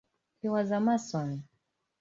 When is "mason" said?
0.79-1.47